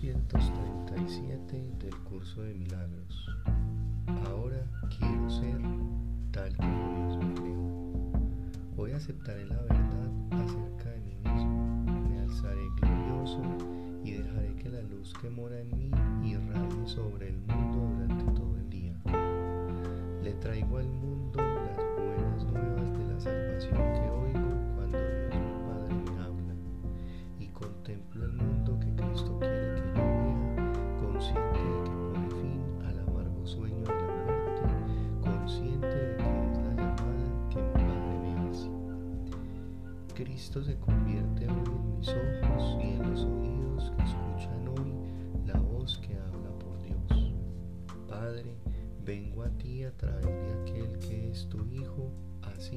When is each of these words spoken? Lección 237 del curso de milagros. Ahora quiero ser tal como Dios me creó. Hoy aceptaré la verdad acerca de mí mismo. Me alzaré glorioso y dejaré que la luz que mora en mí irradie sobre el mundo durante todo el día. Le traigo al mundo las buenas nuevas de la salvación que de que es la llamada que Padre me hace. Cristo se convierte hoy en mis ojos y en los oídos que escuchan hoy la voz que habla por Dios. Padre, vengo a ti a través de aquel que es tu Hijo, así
Lección 0.00 0.28
237 0.28 1.74
del 1.80 1.96
curso 2.04 2.42
de 2.42 2.54
milagros. 2.54 3.26
Ahora 4.28 4.64
quiero 4.96 5.28
ser 5.28 5.58
tal 6.30 6.56
como 6.56 6.94
Dios 6.94 7.16
me 7.16 7.34
creó. 7.34 8.12
Hoy 8.76 8.92
aceptaré 8.92 9.44
la 9.46 9.56
verdad 9.56 10.10
acerca 10.30 10.90
de 10.90 11.00
mí 11.00 11.16
mismo. 11.16 11.84
Me 12.08 12.20
alzaré 12.20 12.62
glorioso 12.80 13.42
y 14.04 14.12
dejaré 14.12 14.54
que 14.54 14.68
la 14.68 14.82
luz 14.82 15.12
que 15.20 15.30
mora 15.30 15.58
en 15.58 15.76
mí 15.76 15.90
irradie 16.22 16.86
sobre 16.86 17.30
el 17.30 17.38
mundo 17.38 17.90
durante 17.96 18.24
todo 18.40 18.56
el 18.56 18.70
día. 18.70 18.94
Le 20.22 20.32
traigo 20.34 20.78
al 20.78 20.88
mundo 20.88 21.38
las 21.42 21.84
buenas 21.96 22.44
nuevas 22.44 22.98
de 22.98 23.04
la 23.04 23.20
salvación 23.20 23.92
que 23.94 24.07
de 35.76 36.16
que 36.16 36.50
es 36.50 36.58
la 36.58 36.74
llamada 36.74 37.48
que 37.50 37.60
Padre 37.74 38.18
me 38.22 38.48
hace. 38.48 38.70
Cristo 40.14 40.62
se 40.62 40.76
convierte 40.78 41.46
hoy 41.46 41.66
en 41.66 41.98
mis 41.98 42.08
ojos 42.08 42.76
y 42.82 42.88
en 42.88 43.10
los 43.10 43.24
oídos 43.24 43.92
que 43.96 44.02
escuchan 44.04 44.68
hoy 44.68 44.92
la 45.46 45.58
voz 45.60 45.98
que 45.98 46.16
habla 46.16 46.50
por 46.58 46.82
Dios. 46.82 47.32
Padre, 48.08 48.56
vengo 49.04 49.42
a 49.42 49.50
ti 49.50 49.84
a 49.84 49.96
través 49.96 50.24
de 50.24 50.52
aquel 50.62 50.98
que 50.98 51.30
es 51.30 51.48
tu 51.48 51.64
Hijo, 51.66 52.10
así 52.42 52.76